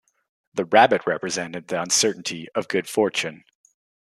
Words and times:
The 0.55 0.65
rabbit 0.65 1.03
represented 1.05 1.67
the 1.67 1.79
uncertainty 1.79 2.47
of 2.55 2.67
good 2.67 2.89
fortune. 2.89 3.43